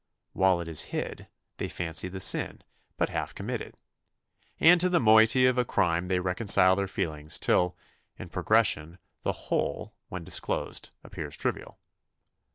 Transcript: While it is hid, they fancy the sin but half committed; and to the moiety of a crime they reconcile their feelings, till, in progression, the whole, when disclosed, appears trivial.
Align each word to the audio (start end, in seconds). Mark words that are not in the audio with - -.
While 0.33 0.59
it 0.61 0.67
is 0.67 0.85
hid, 0.89 1.27
they 1.57 1.67
fancy 1.69 2.07
the 2.07 2.19
sin 2.19 2.63
but 2.97 3.09
half 3.09 3.35
committed; 3.35 3.75
and 4.59 4.81
to 4.81 4.89
the 4.89 4.99
moiety 4.99 5.45
of 5.45 5.59
a 5.59 5.63
crime 5.63 6.07
they 6.07 6.19
reconcile 6.19 6.75
their 6.75 6.87
feelings, 6.87 7.37
till, 7.37 7.77
in 8.17 8.29
progression, 8.29 8.97
the 9.21 9.31
whole, 9.33 9.93
when 10.09 10.23
disclosed, 10.23 10.89
appears 11.03 11.37
trivial. 11.37 11.77